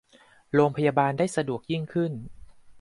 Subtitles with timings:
[0.53, 2.11] โรงพยาบาลได้สะดวกยิ่งขึ้น